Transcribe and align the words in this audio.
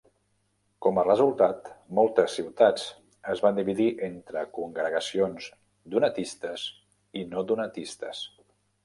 Com 0.83 0.99
a 0.99 1.01
resultat, 1.07 1.67
moltes 1.99 2.37
ciutats 2.39 2.85
es 3.33 3.43
van 3.47 3.59
dividir 3.59 3.89
entre 4.07 4.43
congregacions 4.57 5.51
donatistes 5.97 6.65
i 7.23 7.25
no 7.35 7.45
donatistes. 7.53 8.25